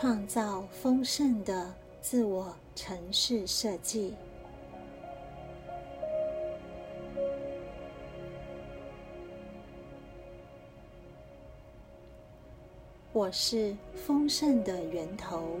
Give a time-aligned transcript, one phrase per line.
[0.00, 4.14] 创造丰盛的自我城市设计。
[13.12, 15.58] 我是丰盛的源头。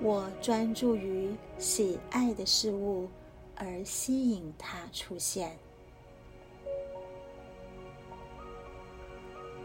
[0.00, 3.06] 我专注于喜爱的事物，
[3.54, 5.54] 而吸引它出现。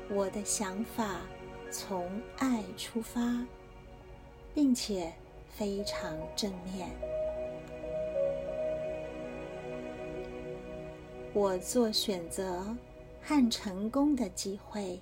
[0.10, 1.22] 我的想法
[1.76, 3.44] 从爱出发，
[4.54, 5.12] 并且
[5.50, 6.88] 非常正面。
[11.34, 12.64] 我做选择
[13.24, 15.02] 和成功的机会，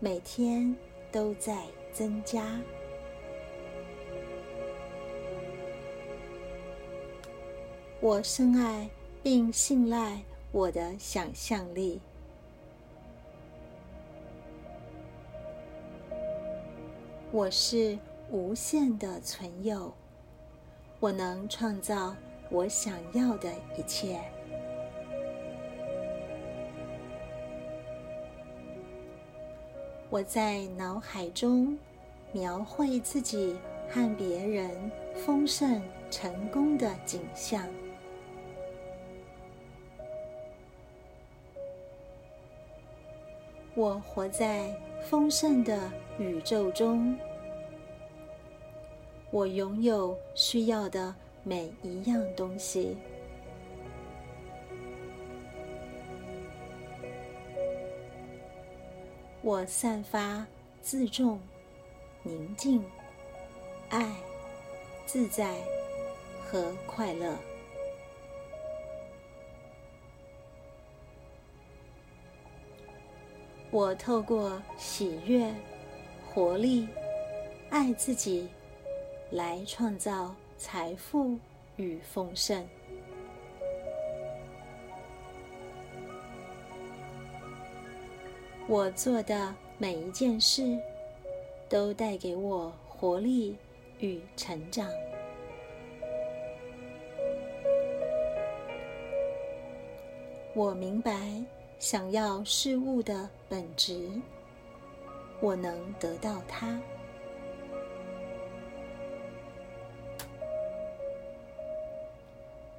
[0.00, 0.74] 每天
[1.12, 2.58] 都在增加。
[8.00, 8.88] 我深爱
[9.22, 12.00] 并信赖我的想象力。
[17.30, 17.98] 我是
[18.30, 19.92] 无限的存有，
[20.98, 22.16] 我能创造
[22.50, 24.18] 我想要的一切。
[30.08, 31.76] 我在脑海中
[32.32, 33.58] 描绘自己
[33.90, 37.68] 和别人丰盛成功的景象。
[43.74, 47.16] 我活在丰盛的宇宙中，
[49.30, 52.96] 我拥有需要的每一样东西。
[59.40, 60.46] 我散发
[60.82, 61.40] 自重、
[62.22, 62.84] 宁静、
[63.88, 64.14] 爱、
[65.06, 65.56] 自在
[66.44, 67.34] 和快乐。
[73.70, 75.52] 我透过喜悦、
[76.26, 76.88] 活力、
[77.68, 78.48] 爱自己，
[79.30, 81.38] 来创造财富
[81.76, 82.66] 与丰盛。
[88.66, 90.78] 我做的每一件事，
[91.68, 93.54] 都带给我活力
[93.98, 94.88] 与成长。
[100.54, 101.44] 我明白。
[101.78, 104.10] 想要事物的本质，
[105.40, 106.80] 我能得到它。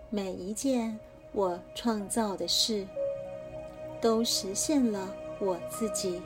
[0.09, 0.99] 每一件
[1.31, 2.85] 我创造的事，
[4.01, 6.21] 都实现了我自己。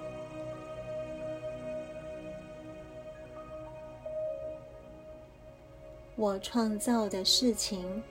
[6.16, 8.02] 我创造的事情，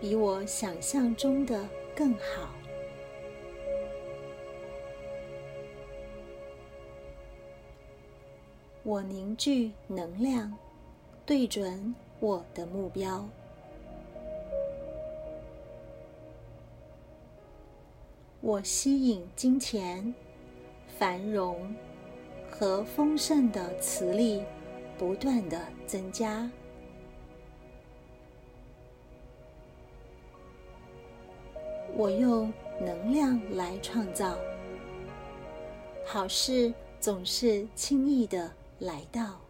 [0.00, 2.48] 比我想象中的更好。
[8.94, 10.56] 我凝聚能量，
[11.26, 13.28] 对准我的目标。
[18.40, 20.14] 我吸引金钱、
[20.96, 21.74] 繁荣
[22.48, 24.44] 和丰盛的磁力
[24.96, 26.48] 不断的增加。
[31.96, 34.38] 我用能量来创造，
[36.06, 38.52] 好事总是轻易的。
[38.80, 39.40] 来到，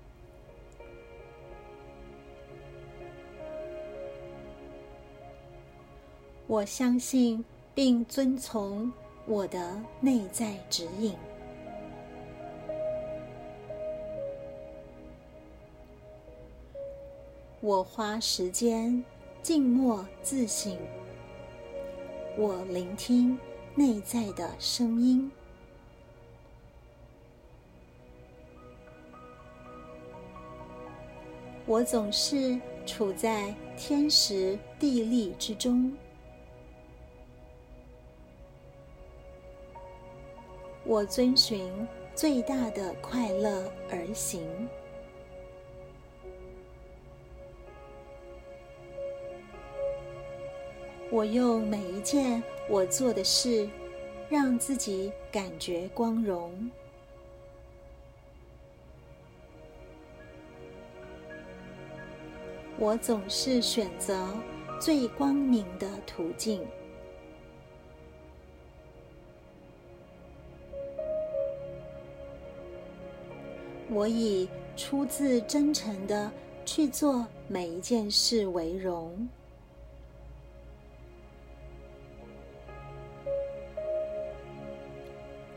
[6.46, 8.92] 我相信并遵从
[9.26, 11.16] 我的内在指引。
[17.60, 19.02] 我花时间
[19.42, 20.76] 静默自省，
[22.36, 23.38] 我聆听
[23.74, 25.32] 内在的声音。
[31.66, 35.90] 我总是处在天时地利之中。
[40.84, 44.46] 我遵循最大的快乐而行。
[51.10, 53.66] 我用每一件我做的事，
[54.28, 56.70] 让自己感觉光荣。
[62.84, 64.28] 我总是选择
[64.78, 66.62] 最光明的途径。
[73.88, 74.46] 我以
[74.76, 76.30] 出自真诚的
[76.66, 79.26] 去做每一件事为荣。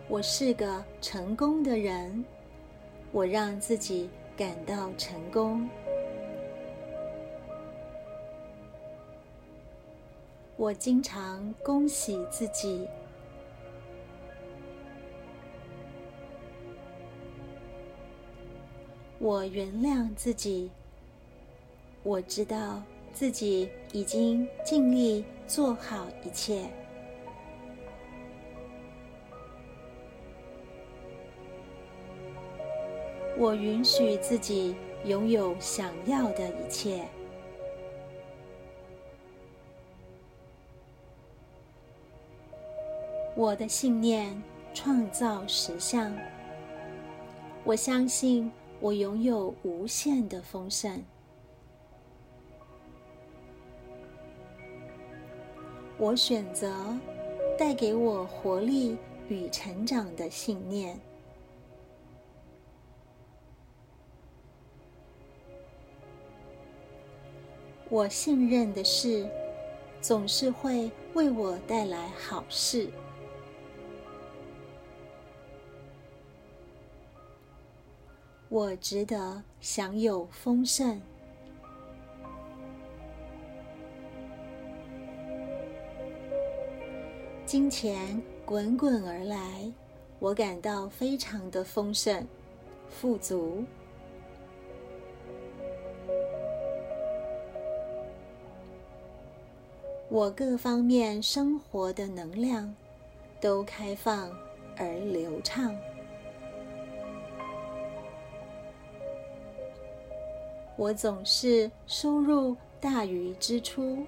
[0.08, 2.24] 我是个成功的人，
[3.12, 5.70] 我让自己感到成功。
[10.58, 12.88] 我经常恭喜自己。
[19.20, 20.72] 我原谅自己。
[22.02, 22.82] 我知道
[23.14, 26.66] 自己已经尽力做好一切。
[33.38, 34.76] 我允许自己
[35.06, 37.08] 拥有想要的一切。
[43.38, 44.36] 我的信念
[44.74, 46.12] 创造实相。
[47.64, 51.00] 我相信我拥有无限的丰盛。
[56.00, 56.98] 我选择
[57.60, 58.98] 带给我活力
[59.28, 61.00] 与成长的信念。
[67.88, 69.30] 我信任的事
[70.02, 72.90] 总是会为我带来好事。
[78.58, 81.00] 我值得享有丰盛，
[87.46, 89.72] 金钱滚滚而来，
[90.18, 92.28] 我感到非常的丰盛、
[92.90, 93.64] 富足。
[100.10, 102.76] 我各方面生活的能量
[103.40, 104.32] 都开放
[104.76, 105.78] 而流畅。
[110.78, 114.06] 我总是收入大于支出。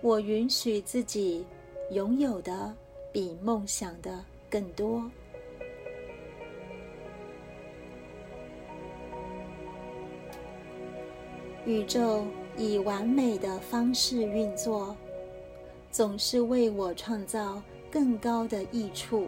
[0.00, 1.44] 我允许自己
[1.90, 2.72] 拥有的
[3.12, 5.02] 比梦想的更多。
[11.66, 12.24] 宇宙
[12.56, 14.96] 以完美的方式运作，
[15.90, 17.60] 总是为我创造
[17.90, 19.26] 更高的益处。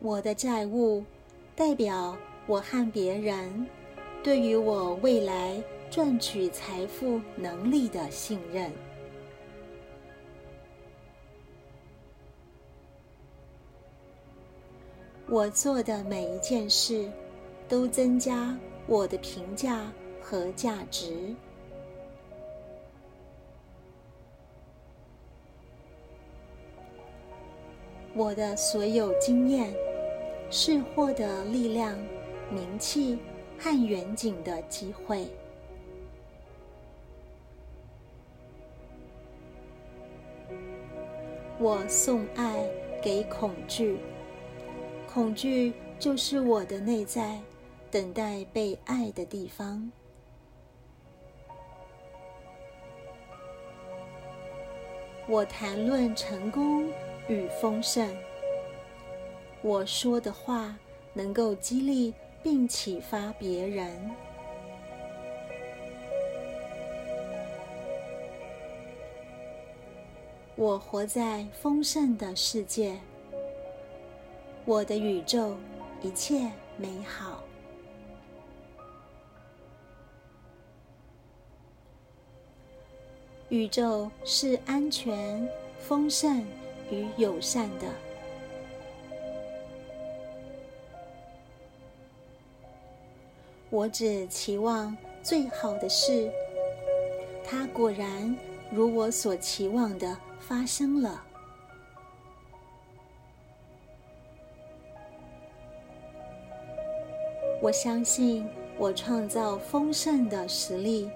[0.00, 1.02] 我的债务
[1.56, 2.16] 代表
[2.46, 3.66] 我和别人
[4.22, 5.60] 对于我未来
[5.90, 8.70] 赚取财富能力的信任。
[15.26, 17.10] 我做的每一件事
[17.68, 18.56] 都增加
[18.86, 19.92] 我的评价
[20.22, 21.34] 和价值。
[28.14, 29.87] 我的所有经验。
[30.50, 31.98] 是获得力量、
[32.50, 33.18] 名气
[33.58, 35.26] 和远景的机会。
[41.60, 42.64] 我送爱
[43.02, 43.98] 给恐惧，
[45.12, 47.40] 恐惧就是我的内在，
[47.90, 49.90] 等待被爱的地方。
[55.28, 56.88] 我谈论成功
[57.28, 58.08] 与丰盛。
[59.68, 60.74] 我说的话
[61.12, 64.10] 能够激励并启发别人。
[70.56, 72.98] 我活在丰盛的世界，
[74.64, 75.54] 我的宇宙
[76.00, 77.44] 一切美好。
[83.50, 85.46] 宇宙是安全、
[85.78, 86.42] 丰盛
[86.90, 88.07] 与友善的。
[93.70, 96.32] 我只期望最好的事，
[97.44, 98.34] 它果然
[98.70, 101.22] 如我所期望的发生了。
[107.60, 108.48] 我相信
[108.78, 111.10] 我创造丰盛的实力，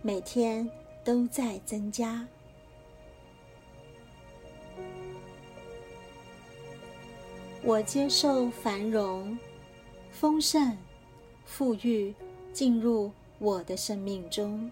[0.00, 0.70] 每天
[1.02, 2.24] 都在增加。
[7.64, 9.36] 我接受繁荣、
[10.12, 10.76] 丰盛。
[11.52, 12.14] 富裕
[12.50, 14.70] 进入我的生命中。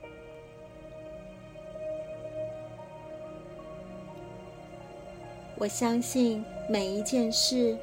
[5.58, 7.76] 我相信每一件事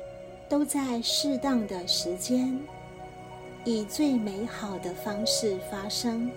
[0.49, 2.59] 都在适当的时间，
[3.63, 6.31] 以最美好的方式发生。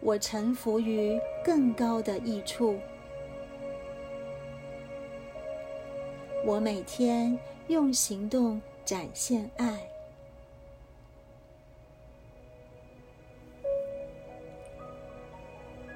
[0.00, 2.76] 我臣服于更高的益处。
[6.46, 7.36] 我每天
[7.66, 9.80] 用行动展现爱。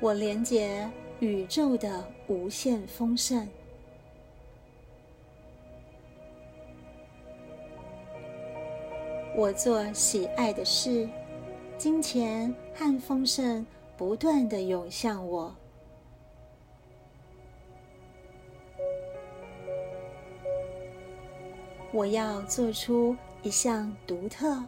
[0.01, 0.91] 我连接
[1.21, 3.49] 宇宙的无限丰盛。
[9.37, 11.09] 我做喜爱的事，
[11.79, 13.65] 金钱和丰盛
[13.97, 15.55] 不断的涌向我。
[21.93, 24.63] 我要做出一项独特、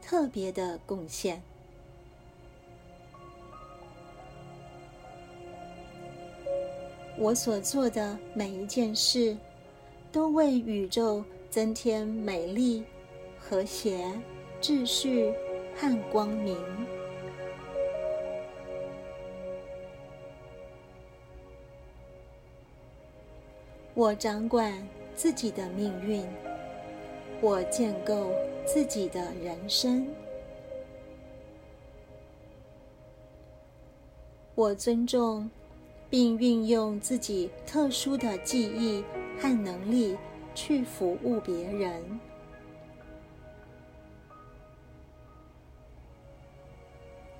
[0.00, 1.40] 特别的贡献。
[7.18, 9.36] 我所做的每一件事，
[10.10, 12.82] 都为宇宙增添美丽、
[13.38, 14.10] 和谐、
[14.60, 15.32] 秩序
[15.76, 16.56] 和光明。
[23.94, 24.72] 我掌管
[25.14, 26.26] 自己的命运，
[27.42, 28.30] 我建构
[28.64, 30.08] 自己的人生，
[34.54, 35.50] 我尊重。
[36.12, 39.02] 并运用自己特殊的记忆
[39.40, 40.14] 和能力
[40.54, 42.20] 去服务别人。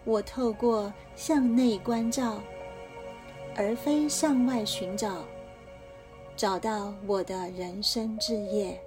[0.06, 2.40] 我透过向内关照，
[3.54, 5.22] 而非向外寻找，
[6.34, 8.80] 找到我的人生志业。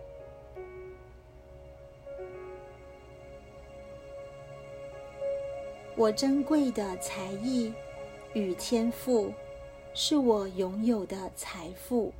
[5.95, 7.73] 我珍贵的才艺
[8.33, 9.31] 与天赋。
[9.97, 12.11] 是我拥有的财富。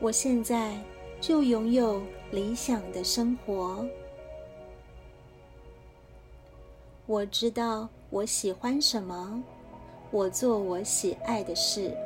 [0.00, 0.76] 我现在
[1.20, 3.86] 就拥有理想的生活。
[7.06, 9.40] 我知道我喜欢什么，
[10.10, 11.96] 我做我喜爱的事。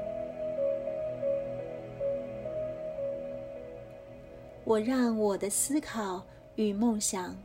[4.65, 6.23] 我让我的思考
[6.57, 7.37] 与梦想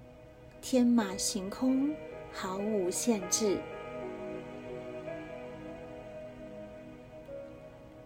[0.61, 1.93] 天马行空。
[2.31, 3.59] 毫无限制，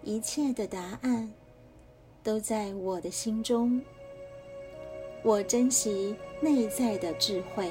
[0.01, 1.29] 一切的答案
[2.24, 3.81] 都在我的心中。
[5.22, 7.69] 我珍惜内在的智慧。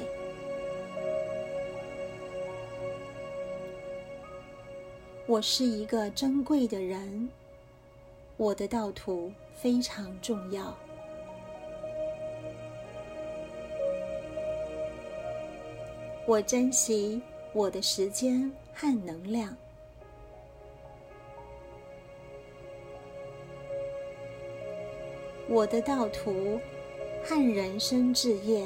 [5.25, 7.27] 我是一个珍贵的人，
[8.37, 10.77] 我的道途非常重要。
[16.25, 19.53] 我珍惜我的时间和能量。
[25.49, 26.57] 我的道途
[27.25, 28.65] 和人生志业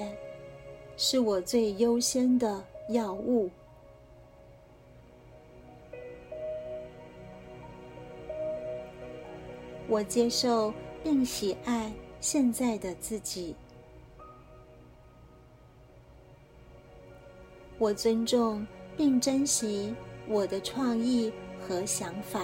[0.98, 3.50] 是我最优先的要务。
[9.90, 10.72] 我接受
[11.04, 13.56] 并喜爱现在的自己。
[17.80, 18.66] 我尊重
[18.98, 19.94] 并珍惜
[20.28, 21.32] 我的创意
[21.62, 22.44] 和想法。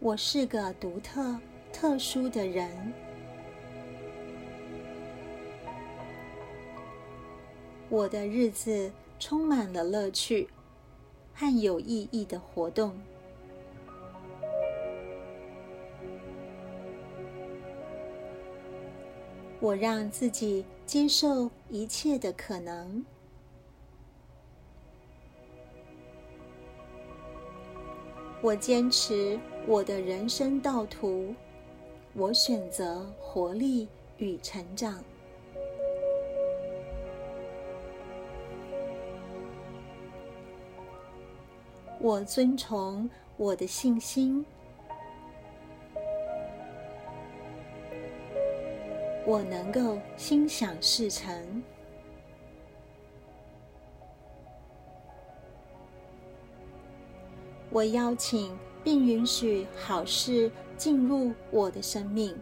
[0.00, 1.38] 我是个独特、
[1.70, 2.92] 特殊的人。
[7.90, 10.48] 我的日子充满了乐趣
[11.34, 12.98] 和有意义的活动。
[19.62, 23.04] 我让自己接受一切的可能。
[28.42, 29.38] 我坚持
[29.68, 31.32] 我的人生道途。
[32.14, 33.88] 我选择活力
[34.18, 35.02] 与成长。
[42.00, 44.44] 我遵从我的信心。
[49.26, 51.62] 我能够心想事成。
[57.70, 62.36] 我邀请并允许好事进入我的生命。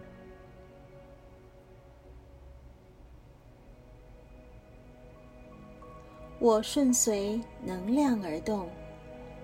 [6.40, 8.68] 我顺随能量而动。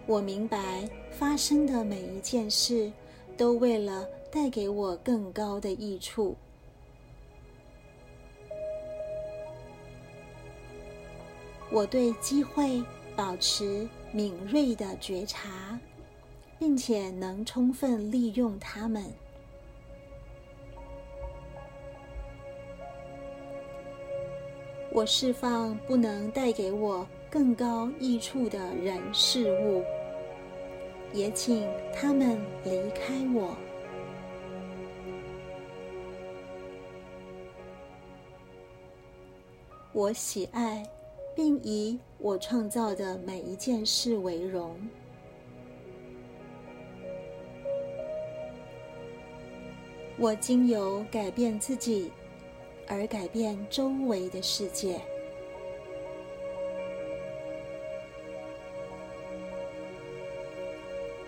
[0.07, 2.90] 我明白发生的每一件事
[3.37, 6.37] 都为了带给我更高的益处。
[11.76, 12.83] 我对机会
[13.14, 15.78] 保持敏锐的觉察，
[16.59, 19.04] 并且能充分利用它们。
[24.90, 29.85] 我释放不能带给我更高益处的人事物，
[31.12, 33.54] 也请他们离开我。
[39.92, 40.83] 我喜爱，
[41.37, 44.76] 并以我创造的每一件事为荣。
[50.19, 52.11] 我经由改变自己。
[52.88, 55.00] 而改变周围的世界。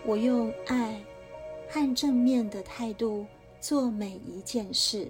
[0.05, 1.03] 我用爱
[1.69, 3.27] 和正面的态度
[3.61, 5.09] 做每一件事。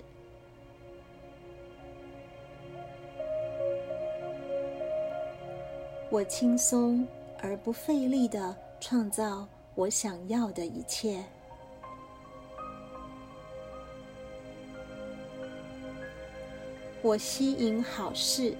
[6.10, 7.06] 我轻松
[7.42, 11.22] 而不费力的创造我想要的一切。
[17.02, 18.56] 我吸引好事，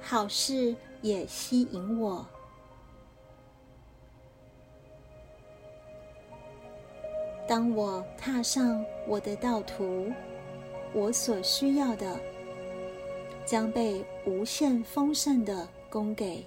[0.00, 2.24] 好事也吸引我。
[7.48, 10.10] 当我踏上我的道途，
[10.94, 12.18] 我所需要的
[13.44, 16.46] 将被无限丰盛的供给。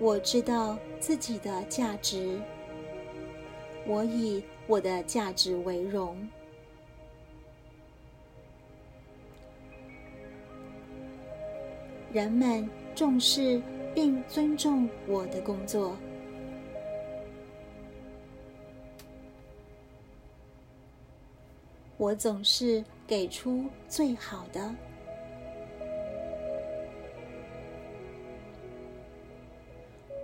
[0.00, 2.40] 我知道自己的价值，
[3.86, 4.42] 我以。
[4.68, 6.28] 我的价值为荣。
[12.12, 13.62] 人们重视
[13.94, 15.96] 并尊重我的工作。
[21.96, 24.74] 我总是给出最好的。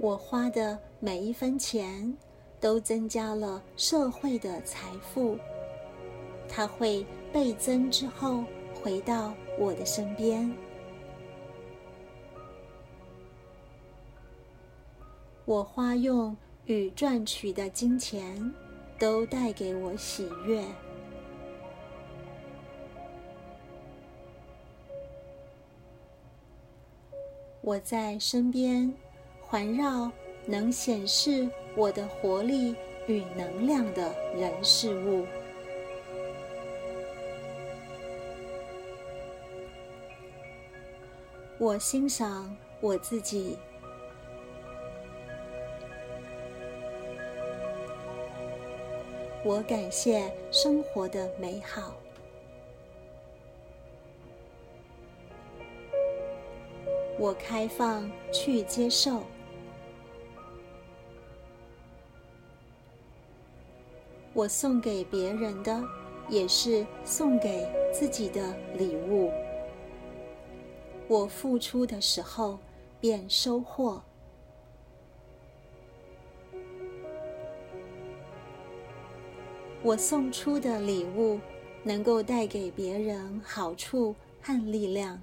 [0.05, 2.15] 我花的每一分钱。
[2.61, 5.39] 都增加了社会的财富，
[6.49, 10.51] 它会倍增之后回到我的身边。
[15.45, 18.51] 我花用与赚取的金钱，
[18.99, 20.65] 都带给我喜悦。
[27.61, 28.91] 我在身边
[29.47, 30.11] 环绕。
[30.47, 32.77] 能显示我的活力
[33.07, 35.27] 与能量的人事物，
[41.57, 43.57] 我欣赏我自己，
[49.43, 51.95] 我感谢生活的美好，
[57.19, 59.23] 我开放去接受。
[64.35, 65.81] 我送给别人的，
[66.29, 69.31] 也是送给自己的礼物。
[71.07, 72.59] 我付出的时候，
[73.01, 74.03] 便收获。
[79.85, 81.39] 我送出的礼物，
[81.85, 85.23] 能够带给别人好处和力量。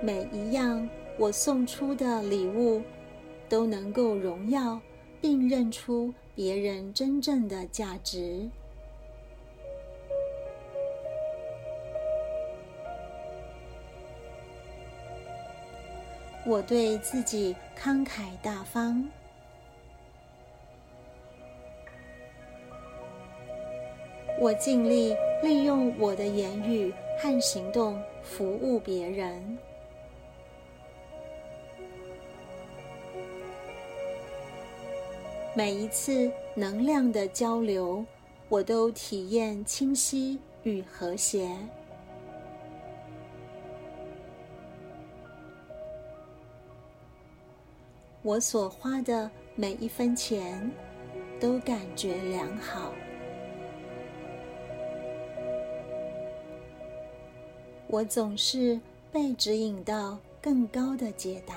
[0.00, 2.80] 每一样我送出的礼物。
[3.52, 4.80] 都能够荣耀
[5.20, 8.48] 并认出别人真正的价值。
[16.46, 19.06] 我对自己慷慨大方，
[24.40, 29.58] 我尽力利用我的言语和行动服务别人。
[35.54, 38.02] 每一次能量的交流，
[38.48, 41.54] 我都体验清晰与和谐。
[48.22, 50.70] 我所花的每一分钱，
[51.38, 52.90] 都感觉良好。
[57.88, 58.80] 我总是
[59.12, 61.54] 被指引到更高的解答。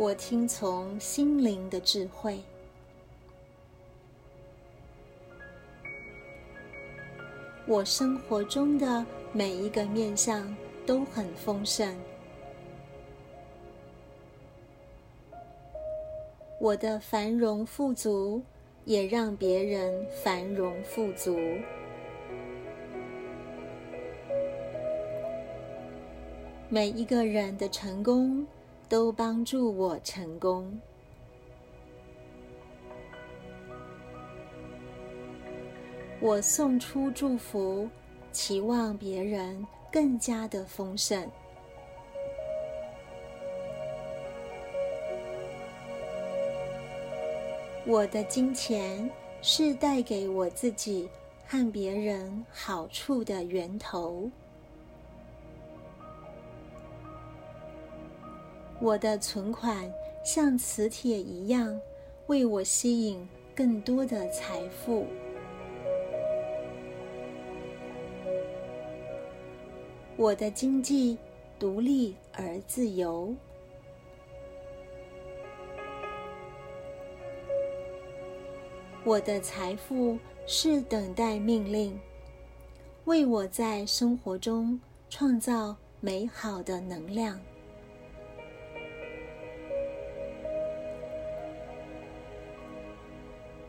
[0.00, 2.38] 我听从心灵的智慧，
[7.66, 10.56] 我生活中的每一个面相
[10.86, 11.92] 都很丰盛，
[16.60, 18.40] 我的繁荣富足
[18.84, 21.36] 也让别人繁荣富足。
[26.68, 28.46] 每一个人的成功
[28.88, 30.80] 都帮助我成功。
[36.20, 37.88] 我送出祝福，
[38.32, 41.30] 期望别人更加的丰盛。
[47.86, 49.08] 我的金钱
[49.40, 51.08] 是带给我自己
[51.46, 54.30] 和别人好处的源头。
[58.80, 59.92] 我的存款
[60.24, 61.80] 像磁铁一样，
[62.28, 65.06] 为我吸引更多的财富。
[70.16, 71.18] 我的经济
[71.58, 73.34] 独立而自由。
[79.04, 81.98] 我的财富是等待命令，
[83.06, 87.40] 为我在生活中创造美好的能量。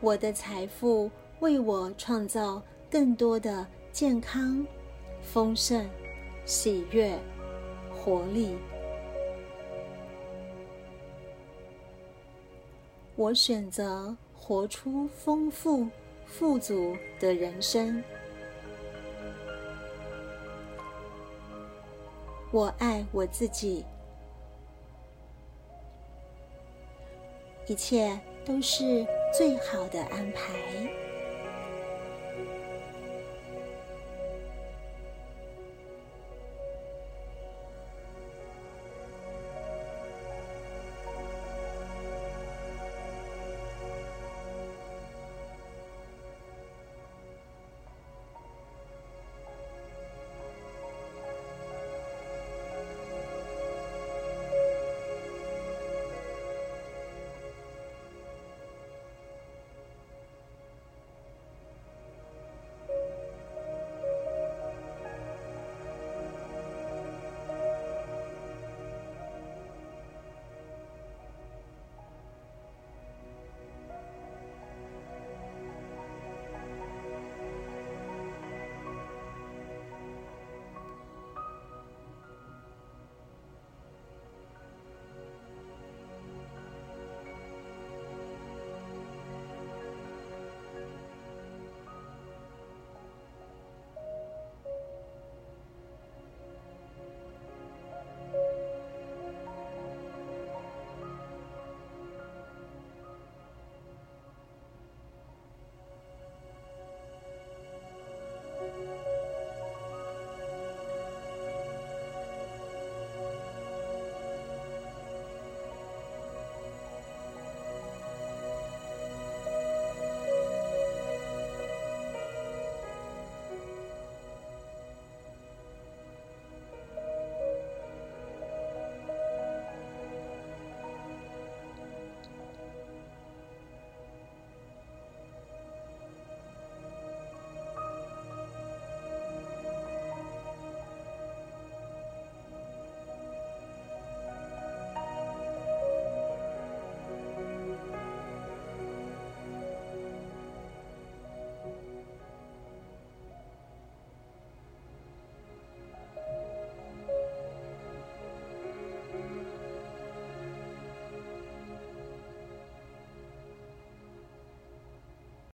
[0.00, 1.10] 我的财富
[1.40, 4.66] 为我创造更多的健康、
[5.22, 5.88] 丰盛、
[6.44, 7.18] 喜悦、
[7.94, 8.56] 活力。
[13.16, 14.16] 我选择。
[14.42, 15.86] 活出丰富、
[16.26, 18.02] 富足的人生。
[22.50, 23.84] 我爱我自己，
[27.68, 31.09] 一切都是最好的安排。